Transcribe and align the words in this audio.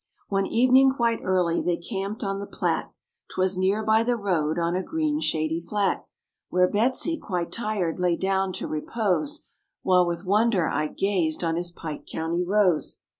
One 0.29 0.47
evening 0.47 0.89
quite 0.89 1.19
early 1.21 1.61
they 1.61 1.77
camped 1.77 2.23
on 2.23 2.39
the 2.39 2.47
Platte, 2.47 2.91
'Twas 3.29 3.55
near 3.55 3.83
by 3.83 4.01
the 4.01 4.15
road 4.15 4.57
on 4.57 4.75
a 4.75 4.81
green 4.81 5.19
shady 5.21 5.61
flat; 5.61 6.07
Where 6.49 6.67
Betsy, 6.67 7.19
quite 7.19 7.51
tired, 7.51 7.99
lay 7.99 8.15
down 8.15 8.51
to 8.53 8.67
repose, 8.67 9.43
While 9.83 10.07
with 10.07 10.25
wonder 10.25 10.67
Ike 10.67 10.97
gazed 10.97 11.43
on 11.43 11.55
his 11.55 11.69
Pike 11.69 12.07
County 12.07 12.43
rose. 12.43 13.01